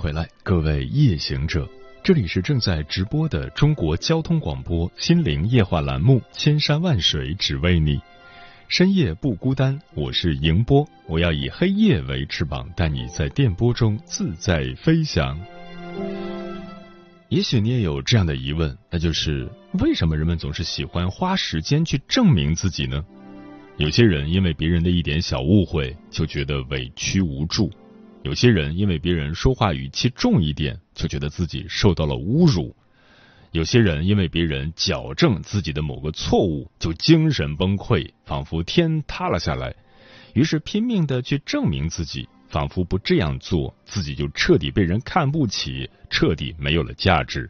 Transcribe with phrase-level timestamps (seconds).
[0.00, 1.68] 回来，各位夜行者，
[2.02, 7.96] 这里是正在直播的中国交通广播心灵夜话栏目《千山万水只为你》，
[8.66, 15.38] 深夜不孤单，我是迎波，我要以黑夜为翅膀，带你在电波中自在飞翔。
[17.28, 19.46] 也许你也有这样的疑问，那就是
[19.80, 23.04] 为什么人们总是喜欢花时间去证明自己呢？
[23.76, 27.70] 有些人因为别人的一点小误会，就觉得委屈无助。
[28.22, 32.74] 有些人因为别人说话语气重一点，就觉得自己受到了侮辱；
[33.50, 39.74] 有些人因为别人矫正自己的某个错误，就精神崩溃，仿佛天塌了下来，
[40.34, 47.48] 于是拼命的去证明自己，仿佛不这样做，自己就彻底被人看不起，彻底没有了价值。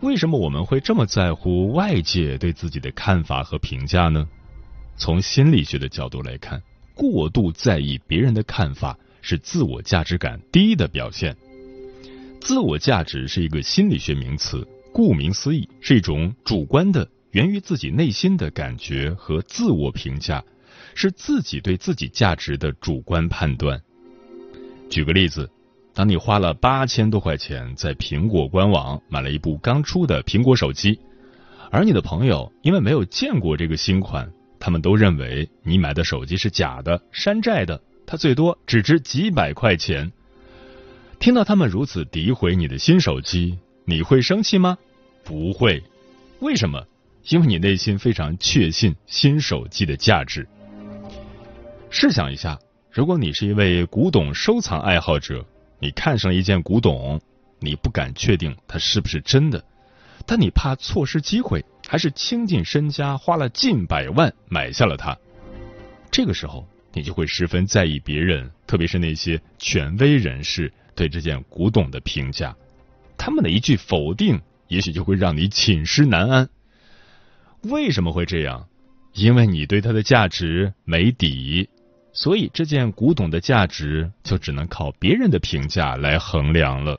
[0.00, 4.28] 为什么我们会这么在乎外界对自己的看法和评价呢？
[4.96, 6.60] 从心理学的角度来看，
[6.94, 8.98] 过度在意别人的看法。
[9.22, 11.36] 是自我价值感低的表现。
[12.40, 20.42] 自我价值是一个心理学名词，顾名思义，是一种主观的、源于自己内心的感觉和自我评价，
[20.94, 23.80] 是自己对自己价值的主观判断。
[24.88, 25.48] 举个例子，
[25.92, 30.98] 当你花了八千多块钱在苹果官网买了一部刚出的苹果手机，
[31.70, 37.80] 而你的朋友因为没有见过这个新款，他们都认为你买的手机是假的、山寨的。
[38.10, 40.10] 它最多只值几百块钱。
[41.20, 44.76] 听到他们如此诋毁你的新手机，你会生气吗？
[45.22, 45.80] 不会。
[46.40, 46.84] 为什么？
[47.28, 50.44] 因为你内心非常确信新手机的价值。
[51.88, 52.58] 试想一下，
[52.90, 55.46] 如果你是一位古董收藏爱好者，
[55.78, 57.20] 你看上一件古董，
[57.60, 59.64] 你不敢确定它是不是真的，
[60.26, 65.16] 但你怕错失机会，还是倾尽身家花了近百万买下了它。
[66.10, 66.66] 这个时候。
[66.92, 72.56] 你就会十分在意别人，特别是那些权威人士对这件古董的评价，
[73.16, 76.48] 他们的一句否定，也许就会让你寝食难安。
[77.62, 78.66] 为什么会这样？
[79.12, 81.68] 因为你对它的价值没底，
[82.12, 86.98] 所以这件古董的价值就只能靠别人的评价来衡量了。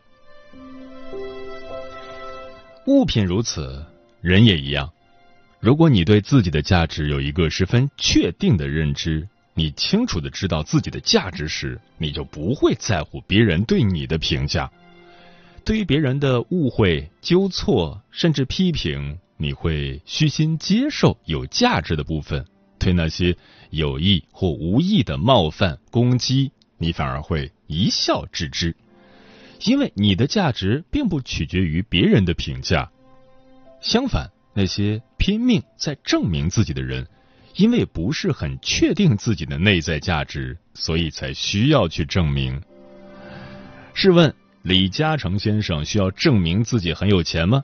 [2.88, 3.85] 物品如此，
[4.22, 4.90] 人也一样。
[5.59, 9.28] 如果你对自己的价值有一个十分确定的认知。
[9.54, 14.72] 你清楚的知道自己的价值时，你就不会在乎别人对你的评价。
[15.64, 22.44] 对于别人的误会、纠错，甚至批评，你会虚心接受有价值的部分；
[22.80, 23.38] 对那些
[23.70, 28.76] 有意或无意的冒犯、攻击，你反而会一笑置之，
[29.66, 32.90] 因为你的价值并不取决于别人的评价。
[33.82, 37.06] 相反，那些拼命在证明自己的人。
[37.56, 42.62] 因为不是很确定自己的内在价值，所以才需要去证明。
[43.94, 47.64] 试问李嘉诚先生需要证明自己很有钱吗？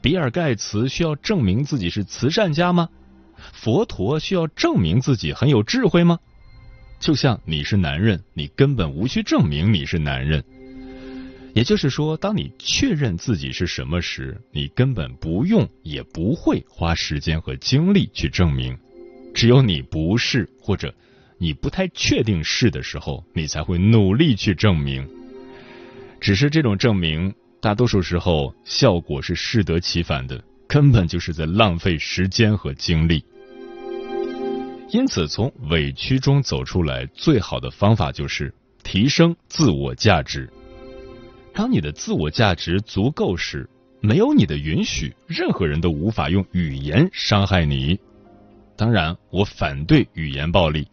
[0.00, 2.88] 比尔盖茨需要证明自己是慈善家吗？
[3.52, 6.18] 佛陀需要证明自己很有智慧吗？
[6.98, 10.42] 就像你是男人，你根本无需证明你是男人。
[11.54, 18.76] 也就是说，当你确认自己是什么时，你根本不用也不会花时间和精力去证明。
[19.34, 20.94] 只有你不是，或者
[21.38, 25.06] 你不太确定是的时候，你才会努力去证明。
[26.20, 33.22] 只是这种证明，大多数时候效果是适得其反的，根本就是在浪费时间和精力。
[34.90, 38.54] 因此，从委屈中走出来，最好的方法就是
[38.84, 40.48] 提升自我价值。
[41.52, 43.68] 当你的自我价值足够时，
[44.00, 47.98] 没有你的允许，任何人都无法用语言伤害你。
[48.76, 50.88] 当然，我反对语言暴力，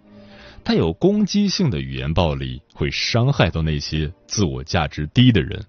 [0.63, 5.63] 带有攻击性的语言暴力会伤害到那些自我价值低的人，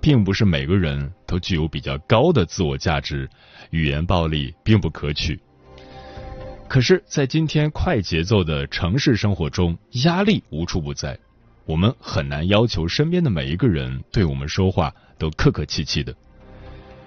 [0.00, 3.28] 并不是每个人都具有比较高的自我价值，
[3.70, 5.40] 语言暴力并不可取。
[6.68, 11.18] 可是，在今天快节奏的城市生活中，压力无处不在，
[11.64, 16.14] 我们很难要求身边的每一个人对我们说话都客客气气的。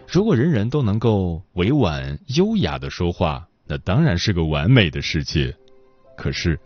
[0.08, 5.56] 如果人人都能够委婉优雅的说话，那当然是个完美的世界。
[6.18, 6.60] 可是，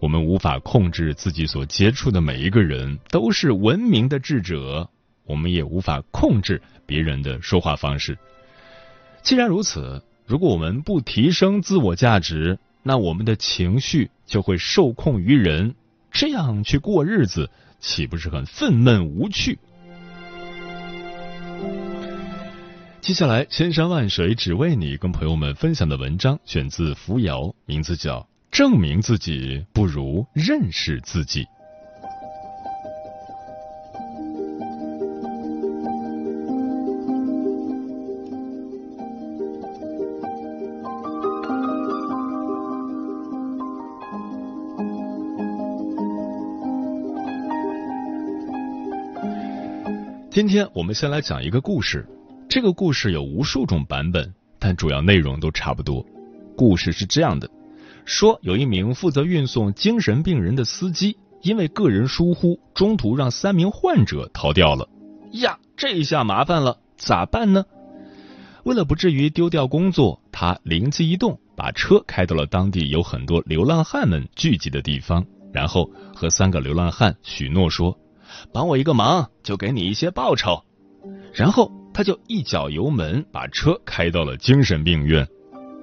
[0.00, 4.90] 我们无法控制自己所接触的每一个人都是文明的智者，
[5.24, 8.18] 我们也无法控制别人的说话方式。
[9.22, 10.02] 既然如此。
[10.24, 15.74] 如果我们不提升自我价值，那我们的情绪就会受控于人，
[16.12, 17.50] 这样去过日子，
[17.80, 19.58] 岂不是很愤懑无趣？
[23.02, 28.20] 接下来，千山万水只为你，跟朋友们分享的文章选自扶摇，名字叫
[28.52, 31.42] 《证明自己不如认识自己》。
[50.30, 52.06] 今天我们先来讲一个故事，
[52.52, 56.04] 这个故事有无数种版本，但主要内容都差不多。
[56.54, 57.50] 故事是这样的：
[58.04, 64.86] 说有一名负责运送精神病人的司机，因为个人疏忽，中途让三名患者逃掉了。
[65.30, 67.64] 呀，这下麻烦了，咋办呢？
[68.64, 77.98] 为了不至于丢掉工作，他灵机一动，把车开到了当地有很多流浪汉们聚集的地方，然后和三个流浪汉许诺说。
[78.52, 80.62] 帮我一个忙，就给你一些报酬。
[81.32, 85.26] 然后他就一脚油门把车开到了精神病院，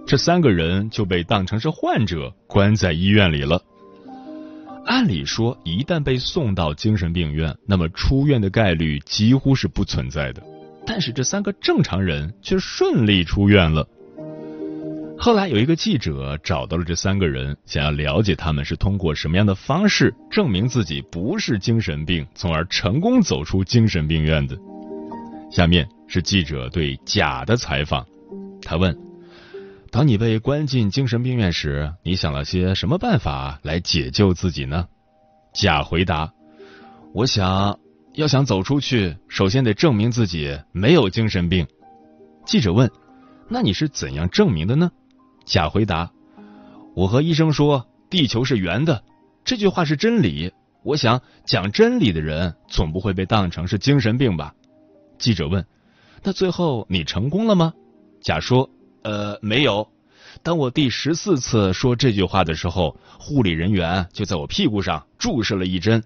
[0.08, 3.62] 这三个人就被当成是患者关在医院里了。
[4.86, 10.42] 按理说，一旦被送到精神病院，那么出院的概率几乎是不存在的。
[10.86, 13.88] 但是这三个正常人却顺利出院了。
[15.16, 24.58] 后来有一个记者找到了这三个人，想要了解他们是通过什么样的方式证明自己不是精神病，从而成功走出精神病院的。
[25.52, 28.06] 下面是记者对甲的采访，
[28.64, 28.98] 他问：
[29.92, 34.88] 当你被关进精神病院时，你想了些什么办法来解救自己呢？
[35.54, 36.34] 甲回答：
[37.14, 37.80] 我想
[38.16, 41.68] 要想走出去，首先得证明自己没有精神病。
[42.44, 42.90] 记者问：
[43.48, 44.92] 那你是怎样证明的呢？
[45.46, 46.12] 甲回答
[46.96, 49.04] ：“我和医生说地球是圆的，
[49.44, 50.52] 这句话是真理。
[50.84, 54.56] 我想讲真理的人总不会被当成是精神病吧？”
[55.20, 55.66] 记者问
[56.24, 57.74] ：“那最后你成功了吗？”
[58.22, 58.70] 甲说
[59.04, 59.88] ：“呃，没有。
[60.44, 66.04] 当我第十四次说这句话的时候，护理人员就在我屁股上注射了一针。”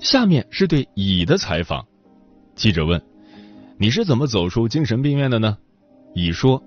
[0.00, 1.86] 下面是对乙的采访。
[2.54, 3.02] 记者问
[3.78, 5.58] ：“你是怎么走出精神病院的呢？”
[6.14, 6.62] 乙说。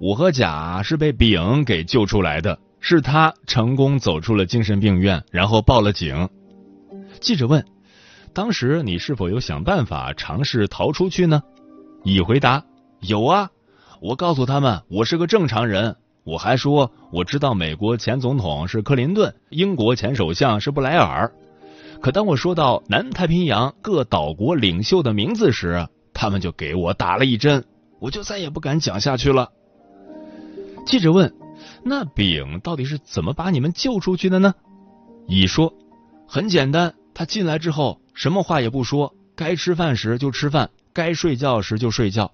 [0.00, 6.28] 我和甲是被丙给救出来的，是他成功走出了精神病院，然后报了警。
[7.18, 7.66] 记者问
[8.38, 11.42] ：“当时你是否有想办法尝试逃出去呢？”
[12.06, 12.64] 乙回答
[13.02, 13.50] ：“有啊，
[14.00, 21.32] 我告诉他们我是个正常人，我还说我知道美国前总统是克林顿，英国前首相是布莱尔。
[22.00, 27.64] 可当我说到南太平洋各岛国领袖的名字时，他们就给我打了一针，
[27.98, 29.50] 我就再也不敢讲下去了。”
[30.86, 31.34] 记者问
[31.82, 34.54] ：“那丙到底是怎么把你们救出去的呢？”
[35.26, 35.74] 乙说
[36.28, 42.32] ：“很简单，他进来之后什么话也不说，该吃饭时就吃饭，该睡觉时就睡觉。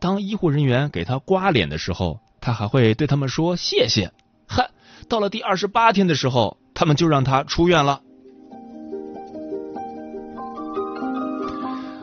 [0.00, 4.10] 当医护人员给他刮脸的时候，他还会对他们说谢谢。
[4.48, 4.70] 嗨，
[5.10, 8.00] 到了第二十八天的时候，他们就让他出院了。”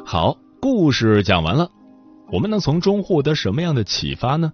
[0.05, 1.71] 好，故事讲完了，
[2.31, 4.53] 我们能从中获得什么样的启发呢？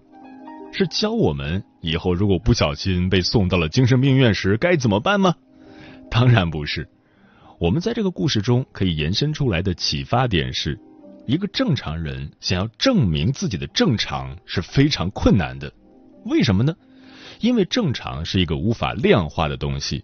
[0.72, 5.34] 是教我们以后如果不小心被送到了精神病院时该怎么办吗？
[6.10, 6.88] 当然不是。
[7.58, 10.78] 我们在这个故事中可以延伸出来的启发点是：
[11.26, 15.72] 一个正常人想要证明自己的正常是非常困难的。
[16.24, 16.74] 为什么呢？
[17.40, 20.02] 因为正常是一个无法量化的东西。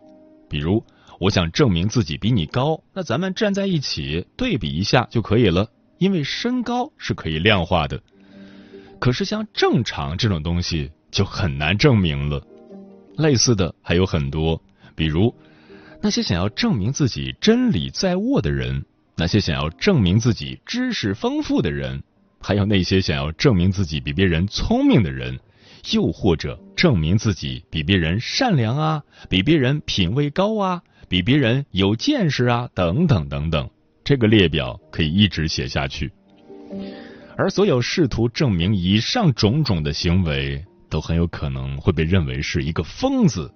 [0.49, 0.85] 比如，
[1.19, 8.01] 我想证明自己比你高，那咱们站在一起对比一下就可以了，因为身高是可以量化的。
[8.99, 12.41] 可是像正常这种东西就很难证明了。
[13.17, 14.63] 类似的还有很多，
[14.95, 15.35] 比如
[16.03, 18.85] 那些想要证明自己真理在握的人，
[19.17, 22.03] 那些想要证明自己知识丰富的人，
[22.41, 25.39] 还有那些想要证明自己比别人聪明的人，
[25.93, 33.69] 又或者证明自己比别人善良啊，比别人品味高啊，比别人有见识啊，等等等等。
[34.03, 36.11] 这个列表可以一直写下去。
[37.37, 43.53] 而所有试图证明以上种种的行为，都很有可能会被认为是一个疯子。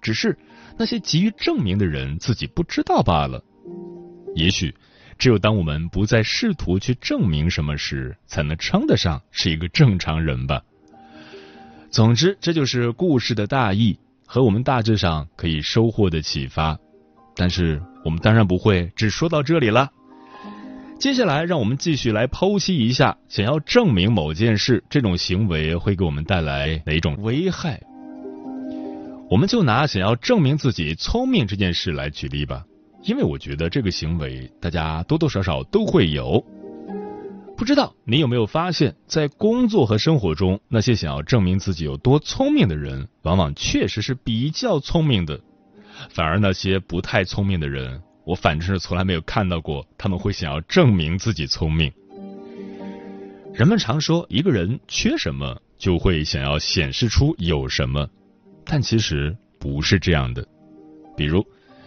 [0.00, 0.38] 只是
[0.78, 3.42] 那些急于证明的人自己不知道罢了。
[4.34, 4.74] 也许。
[5.18, 10.62] 只有当我们不再试图去证明什么时，才能称得上是一个正常人吧。
[11.90, 16.78] 总之，这就是故事的大意和我们大致上可以收获的启发。
[17.34, 19.90] 但是，我们当然不会只说到这里了。
[21.00, 27.80] 接下来，让我们继续来剖析一下，想要证明某件事，这种行为会给我们带来哪种危害。
[29.30, 32.64] 我们就拿想要证明自己聪明这件事来举例吧。
[33.02, 36.42] 因为我觉得这个行为，大家多多少少都会有。
[37.56, 45.38] 不知道你有没有发现，在工作和生活中，那些想要证明自己有多聪明的人，往往确实是比较聪明的。
[46.10, 51.92] 反而那些不太聪明的人，我反正是从来没有看到过他们会想要证明自己聪明。
[53.52, 58.08] 人们常说，一个人缺什么，就会想要显示出有什么，
[58.68, 60.46] 但其实不是这样的。
[61.16, 61.44] 比如。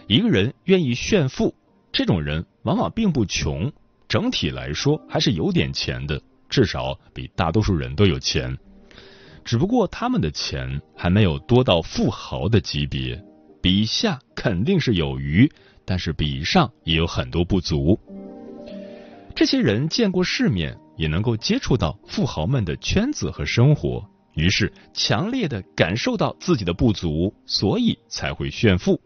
[0.08, 1.54] 一个人愿意炫富，
[1.90, 3.72] 这种人往往并不穷，
[4.08, 6.20] 整体来说还是有点钱的，
[6.50, 8.58] 至少比大多数人都有钱。
[9.42, 13.18] 只不过他们的钱还没有多到富豪的级别，
[13.62, 15.50] 比下肯定是有余，
[15.86, 17.98] 但是比上也有很多不足。
[19.34, 29.00] 这些人见过世面，也能够接触到富豪们的圈子和生活，于是强烈的感受到自己的不足，所以才会炫富。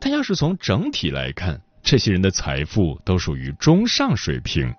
[0.00, 4.72] 但要是从整体来看，这些人的财富都属于中上水平。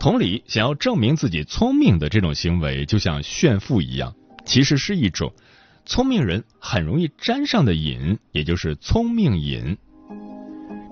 [0.00, 4.14] 同理，想要证明自己聪明的这种行为，就像炫富一样，
[4.44, 5.32] 其实是一种
[5.84, 9.76] 聪明人很容易沾上的瘾，也就是聪明瘾。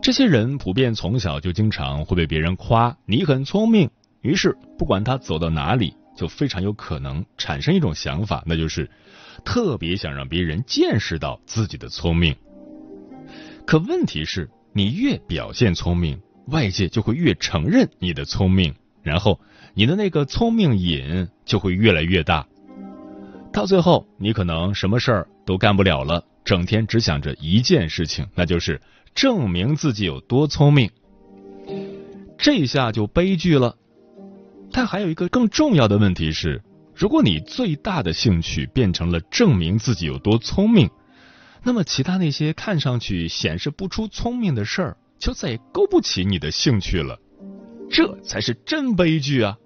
[0.03, 3.91] 这些人普遍从小就经常会被别人夸你很聪明，
[4.23, 8.91] 于是不管他走到哪里，就非常有可能产生一种想法，那就是。
[9.45, 12.35] 特别想让别人见识到自己的聪明，
[13.67, 19.39] 可问题是，你越表现聪明，外界就会越承认你的聪明，然后
[19.75, 22.49] 你的那个聪明瘾就会越来越大，
[23.53, 28.81] 到最后，你可能什么事儿都干不了了，整天只想着一件事情，那就是
[29.15, 30.91] 证明自己有多聪明，
[32.39, 33.77] 这下就悲剧了。
[34.73, 36.63] 但还有一个更重要的问题是。
[36.99, 40.89] 如果你最大的兴趣变成了证明自己有多聪明，
[41.63, 47.19] 那么其他那些看上去显示不出聪明的事儿，就再也勾不起你的兴趣了。
[47.91, 49.59] 这才是真悲剧啊！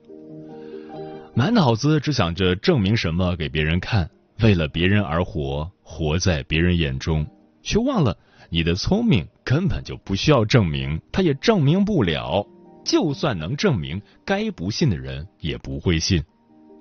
[1.32, 7.24] 满脑子只想着证明什么给别人看，为了别人而活，活在别人眼中，
[7.62, 12.44] 却忘了你的聪明根本就不需要证明，他也证明不了。
[12.84, 16.22] 就算能证明，该不信的人也不会信。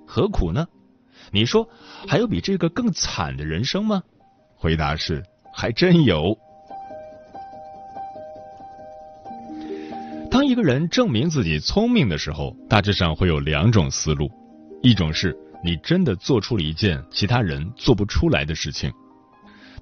[0.06, 0.66] 何苦呢？
[1.30, 1.68] 你说
[2.08, 4.02] 还有比这个更惨的人生吗？
[4.56, 5.22] 回答是，
[5.54, 6.36] 还真有。
[10.30, 14.30] 当一个人证明自己聪明的时候，大致上会有两种思路：
[14.82, 18.90] 一种是你真的做出了一件其他人做不出来的事情；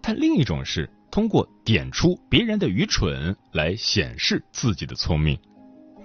[0.02, 5.38] 但另一种是通过点出别人的愚蠢来显示自己的聪明，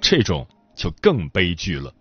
[0.03, 0.45] 这种
[0.75, 1.91] 就更悲剧了。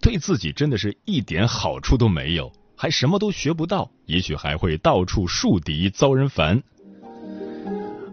[0.00, 6.62] 对自己真的是一点好处都没有，还什么都学不到，也许还会到处树敌，遭人烦。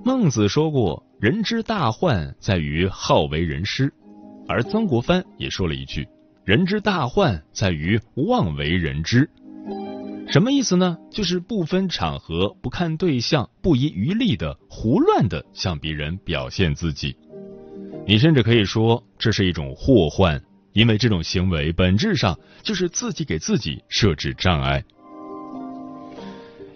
[0.03, 3.91] 孟子说过：“人之大患在于好为人师。”
[4.46, 6.05] 而曾国藩也说了一句
[6.43, 9.29] ：“人之大患在于妄为人知。”
[10.27, 10.98] 什么意思呢？
[11.10, 17.15] 就是不分场合、不看对象、不遗余力的胡乱的向别人表现自己。
[18.10, 20.42] 你甚至可以说，这是一种祸患。
[20.74, 24.84] 因为这种行为本质上就是自己给自己设置障碍。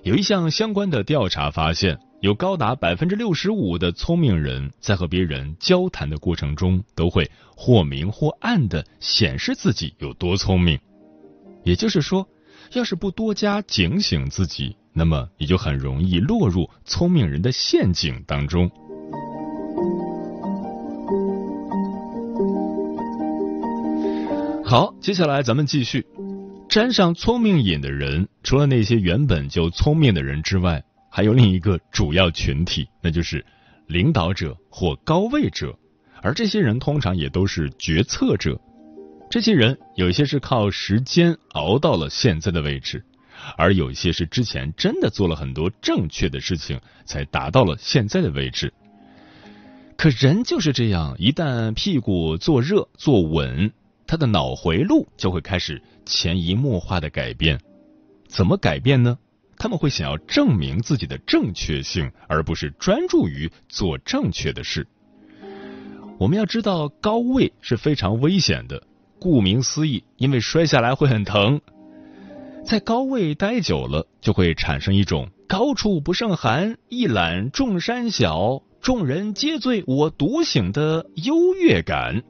[0.04, 10.80] 有一项相关的调查发现，有高达百分之六十五的聪明人在和别人交谈的过程中，都会或明或暗的显示自己有多聪明。
[11.64, 12.28] 也就是说，
[12.74, 18.70] 要是不多加警醒自己，那么你就很容易落入聪明人的陷阱当中。
[24.66, 26.06] 好，接下来咱们继续。
[26.70, 33.46] 沾上聪明瘾的人，除了那些原本就聪明的人之外，还有另一个主要群体，那就是
[33.88, 35.78] 领导者或高位者。
[36.22, 38.60] 而这些人通常也都是决策者。
[39.30, 43.04] 这些人有一些是靠时间熬到了现在的位置，
[43.58, 48.74] 而有一些是之前真的做了很多正确的事情，才达到了现在的位置。
[49.98, 53.72] 可人就是这样，一旦屁股坐热坐稳，
[54.14, 57.60] 他的脑回路就会开始潜移默化的改变。
[58.28, 59.18] 怎么改变呢？
[59.58, 64.86] 他们会想要证明自己的正确性，而不是专注于做正确的事。
[66.20, 68.84] 我们要知道，高位是非常危险的。
[69.20, 71.60] 顾名思义，因为摔下来会很疼。
[72.64, 82.22] 在高位待久了，就会产生一种“高处不胜寒，一览众山小，众人皆醉我独醒”的优越感。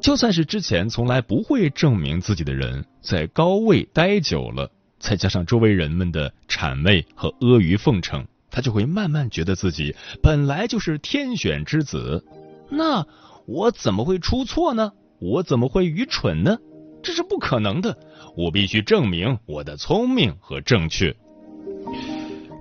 [0.00, 12.24] 就算是之前从来不会证明自己的人，在高位待久了，再加上周围人们的谄媚和阿谀奉承，他就会慢慢觉得自己本来就是天选之子。
[12.68, 13.06] 那
[13.46, 14.92] 我怎么会出错呢？
[15.20, 16.58] 我怎么会愚蠢呢？
[17.02, 17.96] 这是不可能的！
[18.36, 21.14] 我必须证明我的聪明和正确。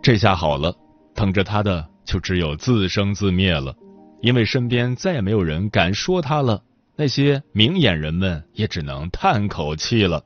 [0.04, 0.76] 这下好了，
[1.16, 3.76] 等着他的就只有自生自灭了，
[4.22, 6.64] 因为身边再也没有人敢说他了。
[7.02, 10.24] 那些明眼人们也只能叹口气了。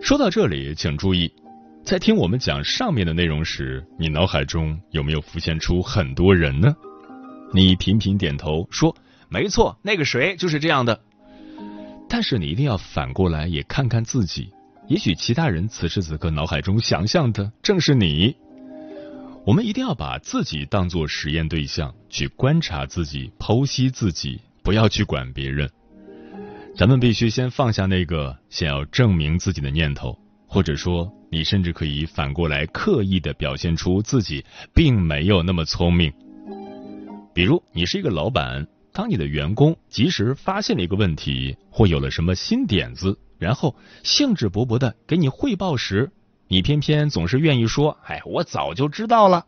[0.00, 1.34] 说到这里，请注意，
[1.82, 6.76] 在听我们讲上面的内容时，你脑海中有没有浮现出很多人呢？
[7.52, 8.94] 你频频点头说
[9.28, 11.00] ：“没错，那个谁就是这样的。”
[12.08, 14.52] 但是你一定要反过来也看看自己，
[14.86, 18.36] 也许其他人此时此刻脑海中想象的正是你。
[19.46, 25.70] 我们一定要把自己当做实验对象，去观察自己、剖析自己，不要去管别人。
[26.74, 36.10] 咱们必须先放下那个想要证明自己的念头，或者说，你甚至可以反过来刻意的表现出自己并没有那么聪明。
[37.34, 46.10] 比如，你是一个老板，当你的员工及时发现了一个问题，或有了什么新点子，然后兴致勃勃的给你汇报时，
[46.48, 49.46] 你偏偏总是愿意说：“哎，我早就知道了。”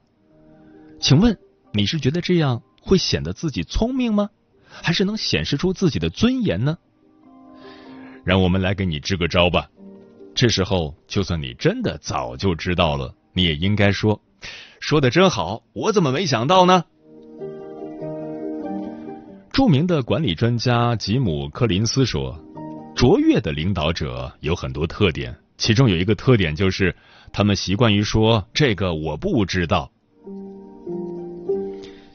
[0.98, 1.38] 请问，
[1.72, 4.30] 你是觉得这样会显得自己聪明吗？
[4.68, 6.78] 还是能显示出自己的尊严呢？
[8.24, 9.68] 让我们来给你支个招吧。
[10.34, 14.20] 这时候，就算你真的早就知道了，你也应该说
[14.80, 16.84] ：“说的真好，我怎么没想到呢？”
[19.52, 22.38] 著名的管理专家吉姆·柯林斯说
[22.94, 26.94] ：“卓越的领导者有很多特点，其中有一个特点就是
[27.32, 29.90] 他们习惯于说‘这个我不知道’。”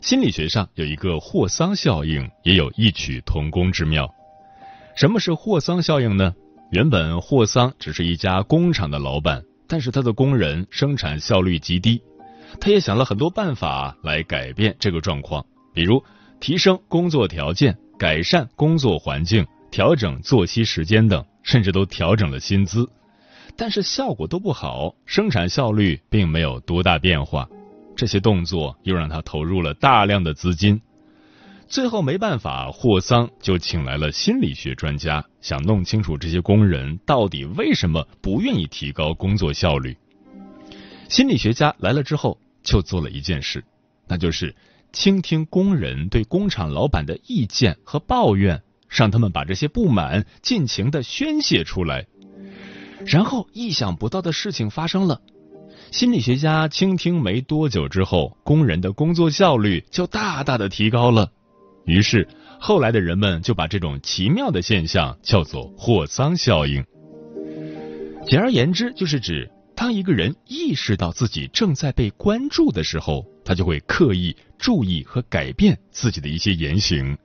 [0.01, 4.09] 心理学上有一个霍桑效应，也有异曲同工之妙。
[4.95, 6.33] 什么是霍桑效应呢？
[6.71, 12.01] 原本霍桑只是一家工厂的老板，但是他的工人生产效率极低，
[12.59, 16.03] 他也想了很多办法来改变这个状况，比如。
[16.39, 22.89] 提升工作条件，改善工作环境，调整作息时间等，甚至都调整了薪资，
[23.57, 27.47] 但是效果都不好，生产效率并没有多大变化。
[27.95, 30.81] 这些动作又让他投入了大量的资金，
[31.67, 39.95] 最后没办法，霍桑就请来了心理学专家，想弄清楚这些工人到底为什么不愿意提高工作效率。
[41.09, 43.63] 心理学家来了之后，就做了一件事，
[44.07, 44.55] 那就是。
[44.93, 52.07] 倾听工人对工厂老板的意见和抱怨，让他们把这些不满尽情的宣泄出来。
[53.05, 55.21] 然后，意想不到的事情发生了。
[55.91, 61.31] 心理学家倾听没多久之后，工人的工作效率就大大的提高了。
[61.85, 62.27] 于是，
[62.59, 66.83] 后来的人们就把这种奇妙的现象叫做霍桑效应。
[68.25, 73.25] 简而言之，就是指当一个人意识到自己正在被关注的时候。
[73.43, 77.17] 他就会刻意注意和改变自己的一些言行。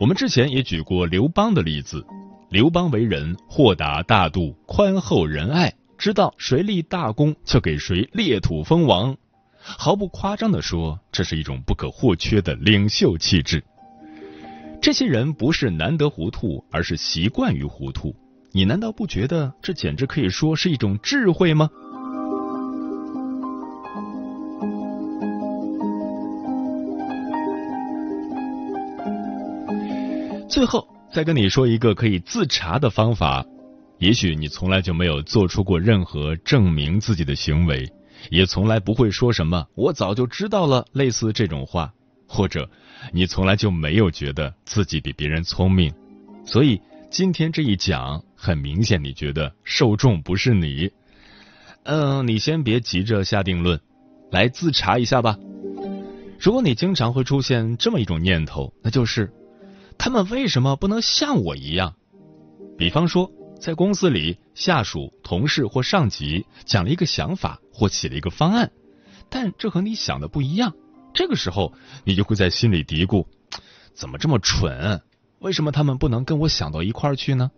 [0.00, 2.04] 我们之前也举过刘邦的例子，
[2.56, 9.14] 刘邦为人豁达大度、宽厚仁爱，知道谁立大功就给谁裂土封王。
[9.58, 13.62] 毫不夸张的说，这是一种不可或缺的领袖气质。
[14.80, 18.16] 这些人不是难得糊涂，而是习惯于糊涂。
[18.52, 21.68] 你难道不觉得这简直可以说是一种智慧吗？
[30.48, 33.44] 最后再跟你说一个可以自查的方法，
[33.98, 37.90] 也许你从来就没有做出过任何证明自己的行为，
[38.30, 41.92] 也从来不会说什么“我早就知道了”类似这种话，
[42.26, 42.68] 或者
[43.12, 45.94] 你从来就没有觉得自己比别人聪明，
[46.44, 50.90] 所以今天这一讲，很明显你觉得受众不是你。
[51.84, 53.80] 嗯，你先别急着下定论，
[54.30, 55.38] 来自查一下吧。
[56.38, 59.32] 如果你经常会出现这么一种念头，那就是。
[59.98, 61.94] 他们为什么不能像我一样？
[62.78, 68.70] 比方说，在公司里，下属、同事或上级讲了一个想法或起了一个方案，
[69.28, 70.74] 但这和你想的不一样。
[71.14, 71.72] 这个时候，
[72.04, 73.26] 你就会在心里嘀咕：
[73.94, 75.00] 怎么这么蠢？
[75.38, 77.50] 为什么他们不能跟我想到一块儿去呢？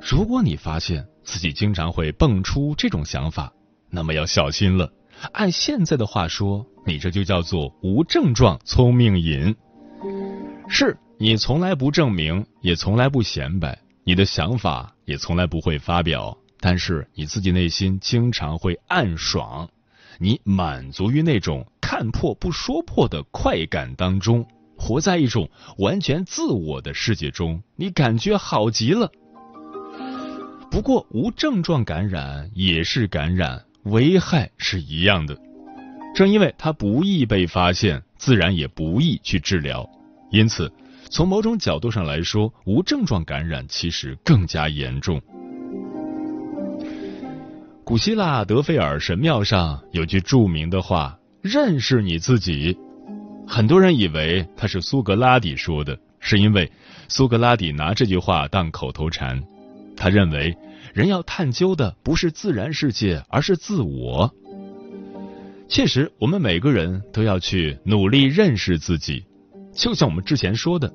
[0.00, 3.52] 如果你发现自己经常会蹦出这种想法，
[3.90, 4.92] 那么要小心了。
[5.32, 9.54] 按现在的话说，你这就叫做无症状聪明瘾。
[10.72, 19.68] 是你从来不证明，也从来不显摆，你的想法也从来不会发表，但是你自己内心经常会暗爽，
[20.18, 24.46] 你满足于那种看破不说破的快感当中，
[24.78, 29.10] 活在一种完全自我的世界中，你感觉好极了。
[30.70, 35.36] 不过，无症状感染也是感染，危害是一样的。
[36.14, 39.88] 正因为它不易被发现，自然也不易去治疗。
[40.30, 40.72] 因此，
[41.10, 45.20] 从某种角度上来说，无症状感染其实更加严重。
[47.84, 52.78] 古希腊德菲尔神庙上有句著名的话：“认识你自己。”
[53.48, 56.70] 很多人以为他是苏格拉底说的，是因为
[57.08, 59.42] 苏格拉底拿这句话当口头禅。
[59.96, 60.56] 他认为，
[60.94, 64.32] 人要探究的不是自然世界，而是自我。
[65.68, 69.24] 确实，我们每个人都要去努力认识自己。
[69.72, 70.92] 就像我们之前说的，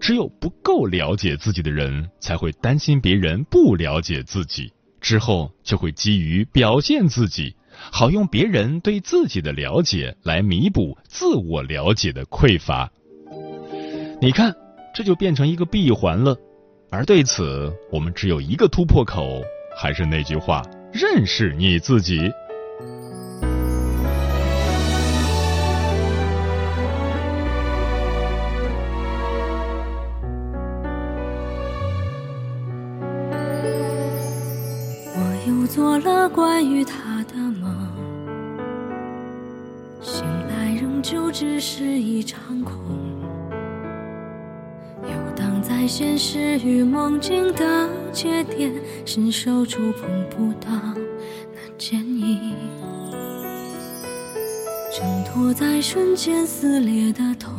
[0.00, 7.54] 只有不够了解自己的人，才会担心别人不了解自己，之后就会基于表现自己，
[7.92, 12.90] 好用别人对自己的了解来弥补自我了解的匮乏。
[14.20, 14.54] 你看，
[14.94, 16.36] 这就变成一个闭环了。
[16.90, 19.42] 而对此，我们只有一个突破口，
[19.76, 20.62] 还是那句话：
[20.92, 22.30] 认识你自己。
[35.46, 37.72] 又做了关于他的梦，
[40.00, 42.74] 醒来仍旧只是一场空。
[45.04, 48.72] 游荡在现实与梦境的节点，
[49.04, 50.68] 伸手触碰不到
[51.54, 52.52] 那剪影，
[54.92, 57.54] 挣脱在瞬间撕裂的痛，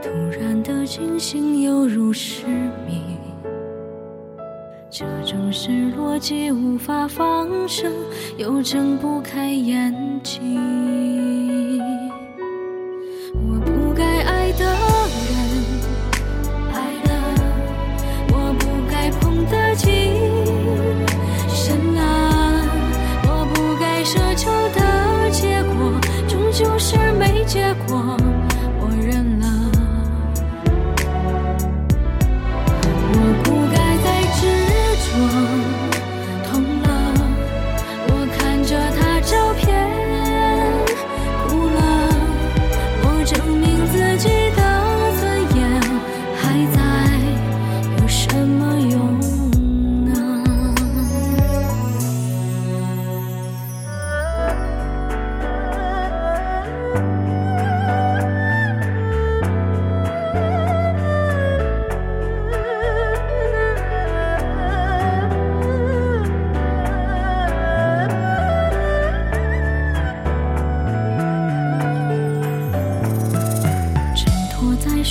[0.00, 2.46] 突然的惊醒犹如失
[2.86, 3.17] 明，
[5.52, 7.92] 是逻辑无法放生
[8.36, 10.07] 又睁不开眼。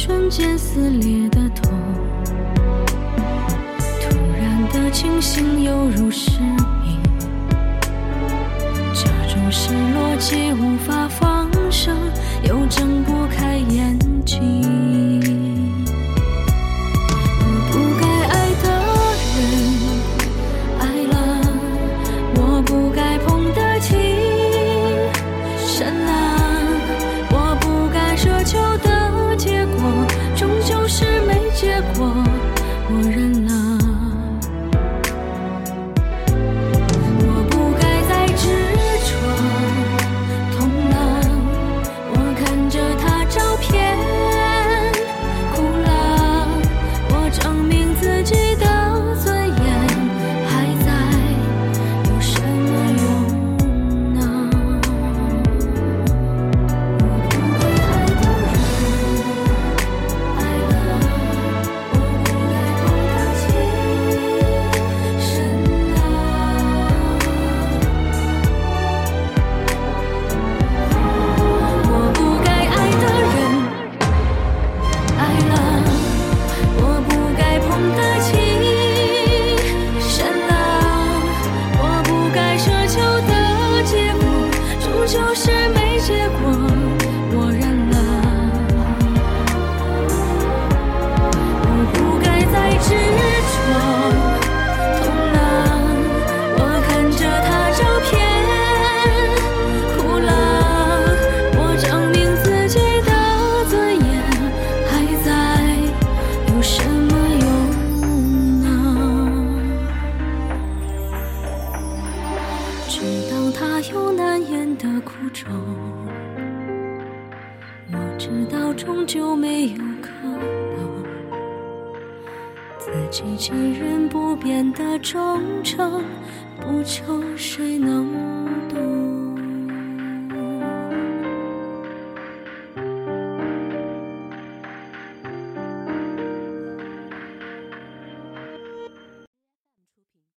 [0.07, 1.69] 瞬间撕裂的痛，
[3.99, 6.39] 突然的清醒，犹如是。